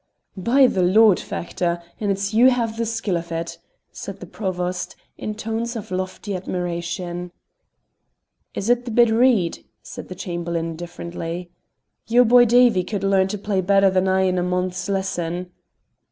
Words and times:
"By 0.35 0.65
the 0.65 0.81
Lord, 0.81 1.19
Factor, 1.19 1.79
and 1.99 2.09
it's 2.09 2.33
you 2.33 2.49
have 2.49 2.75
the 2.77 2.87
skill 2.87 3.17
of 3.17 3.31
it!" 3.31 3.59
said 3.91 4.19
the 4.19 4.25
Provost, 4.25 4.95
in 5.15 5.35
tones 5.35 5.75
of 5.75 5.91
lofty 5.91 6.35
admiration. 6.35 7.31
"Is't 8.55 8.85
the 8.85 8.89
bit 8.89 9.11
reed?" 9.11 9.63
said 9.83 10.07
the 10.07 10.15
Chamberlain, 10.15 10.69
indifferently. 10.69 11.51
"Your 12.07 12.25
boy 12.25 12.45
Davie 12.45 12.83
could 12.83 13.03
learn 13.03 13.27
to 13.27 13.37
play 13.37 13.61
better 13.61 13.91
than 13.91 14.07
I 14.07 14.21
in 14.21 14.39
a 14.39 14.41
month's 14.43 14.89
lessons." 14.89 15.49